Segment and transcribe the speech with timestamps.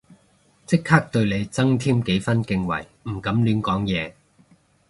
[0.65, 4.13] 即刻對你增添幾分敬畏唔敢亂講嘢